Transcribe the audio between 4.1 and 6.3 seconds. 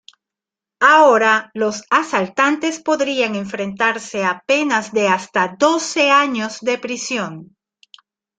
a penas de hasta doce